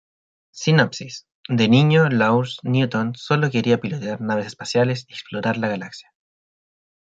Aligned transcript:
Sinopsis: 0.49 1.27
De 1.47 1.67
niño, 1.69 2.09
Lawrence 2.09 2.55
Newton 2.63 3.13
solo 3.15 3.51
quería 3.51 3.79
pilotar 3.79 4.19
naves 4.19 4.47
espaciales 4.47 5.05
y 5.07 5.13
explorar 5.13 5.59
la 5.59 5.67
galaxia. 5.67 6.11